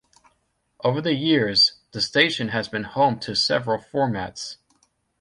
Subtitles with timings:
[0.83, 4.57] Over the years, the station has been home to several formats.